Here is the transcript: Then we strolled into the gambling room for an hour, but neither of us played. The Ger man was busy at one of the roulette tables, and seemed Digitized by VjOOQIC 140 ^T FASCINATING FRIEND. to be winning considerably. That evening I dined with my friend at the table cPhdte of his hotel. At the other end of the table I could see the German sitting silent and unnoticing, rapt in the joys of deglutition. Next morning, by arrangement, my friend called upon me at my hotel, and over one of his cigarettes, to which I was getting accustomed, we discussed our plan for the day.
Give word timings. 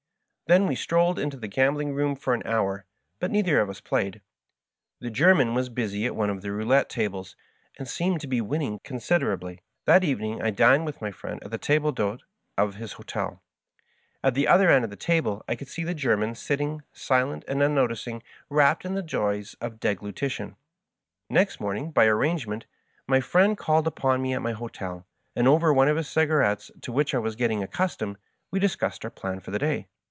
Then 0.47 0.67
we 0.67 0.75
strolled 0.75 1.17
into 1.17 1.37
the 1.37 1.47
gambling 1.47 1.93
room 1.93 2.13
for 2.13 2.33
an 2.33 2.41
hour, 2.45 2.85
but 3.21 3.31
neither 3.31 3.61
of 3.61 3.69
us 3.69 3.79
played. 3.79 4.19
The 4.99 5.09
Ger 5.09 5.33
man 5.33 5.53
was 5.53 5.69
busy 5.69 6.05
at 6.05 6.13
one 6.13 6.29
of 6.29 6.41
the 6.41 6.51
roulette 6.51 6.89
tables, 6.89 7.37
and 7.79 7.87
seemed 7.87 8.17
Digitized 8.17 8.17
by 8.17 8.17
VjOOQIC 8.17 8.19
140 8.19 8.19
^T 8.19 8.19
FASCINATING 8.19 8.19
FRIEND. 8.19 8.21
to 8.21 8.27
be 8.27 8.41
winning 8.41 8.79
considerably. 8.83 9.61
That 9.85 10.03
evening 10.03 10.41
I 10.41 10.49
dined 10.49 10.85
with 10.85 10.99
my 10.99 11.11
friend 11.11 11.41
at 11.41 11.51
the 11.51 11.57
table 11.57 11.93
cPhdte 11.93 12.19
of 12.57 12.75
his 12.75 12.91
hotel. 12.91 13.41
At 14.21 14.33
the 14.33 14.49
other 14.49 14.69
end 14.69 14.83
of 14.83 14.89
the 14.89 14.97
table 14.97 15.41
I 15.47 15.55
could 15.55 15.69
see 15.69 15.85
the 15.85 15.93
German 15.95 16.35
sitting 16.35 16.81
silent 16.91 17.45
and 17.47 17.63
unnoticing, 17.63 18.21
rapt 18.49 18.83
in 18.83 18.93
the 18.95 19.01
joys 19.01 19.53
of 19.61 19.79
deglutition. 19.79 20.57
Next 21.29 21.61
morning, 21.61 21.91
by 21.91 22.07
arrangement, 22.07 22.65
my 23.07 23.21
friend 23.21 23.57
called 23.57 23.87
upon 23.87 24.21
me 24.21 24.33
at 24.33 24.41
my 24.41 24.51
hotel, 24.51 25.07
and 25.33 25.47
over 25.47 25.71
one 25.73 25.87
of 25.87 25.95
his 25.95 26.09
cigarettes, 26.09 26.71
to 26.81 26.91
which 26.91 27.15
I 27.15 27.19
was 27.19 27.37
getting 27.37 27.63
accustomed, 27.63 28.17
we 28.51 28.59
discussed 28.59 29.05
our 29.05 29.11
plan 29.11 29.39
for 29.39 29.51
the 29.51 29.59
day. 29.59 29.87